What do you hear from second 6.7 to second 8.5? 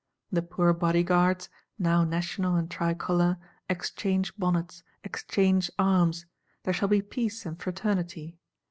shall be peace and fraternity.